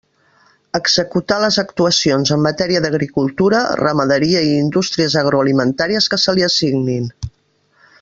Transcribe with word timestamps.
Executar 0.77 1.35
les 1.43 1.59
actuacions 1.63 2.31
en 2.37 2.41
matèria 2.47 2.81
d'agricultura, 2.87 3.61
ramaderia 3.83 4.45
i 4.49 4.53
indústries 4.65 5.21
agroalimentàries 5.25 6.13
que 6.15 6.25
se 6.27 6.39
li 6.41 6.51
assignin. 6.53 7.11